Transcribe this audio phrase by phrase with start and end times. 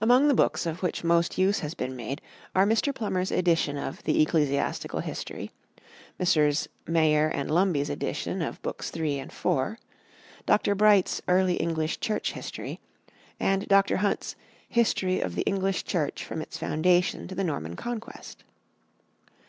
[0.00, 2.22] Among the books of which most use has been made,
[2.54, 2.94] are Mr.
[2.94, 5.50] Plummer's edition of the "Ecclesiastical History,"
[6.16, 6.68] Messrs.
[6.86, 9.76] Mayor and Lumby's edition of Books III and IV,
[10.46, 10.76] Dr.
[10.76, 12.78] Bright's "Early English Church History,"
[13.40, 13.96] and Dr.
[13.96, 14.36] Hunt's
[14.68, 18.44] "History of the English Church from its foundation to the Norman Conquest."